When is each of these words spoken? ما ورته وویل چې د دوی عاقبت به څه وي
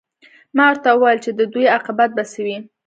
ما 0.57 0.65
ورته 0.69 0.89
وویل 0.93 1.19
چې 1.25 1.31
د 1.33 1.41
دوی 1.53 1.65
عاقبت 1.75 2.09
به 2.17 2.23
څه 2.31 2.39
وي 2.45 2.57